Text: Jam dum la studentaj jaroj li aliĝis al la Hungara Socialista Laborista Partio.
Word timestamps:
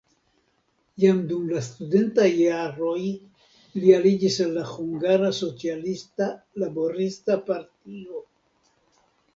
Jam 1.03 1.17
dum 1.31 1.43
la 1.51 1.61
studentaj 1.65 2.25
jaroj 2.37 3.03
li 3.83 3.93
aliĝis 3.99 4.39
al 4.47 4.51
la 4.57 4.65
Hungara 4.73 5.31
Socialista 5.43 6.33
Laborista 6.65 7.43
Partio. 7.53 8.27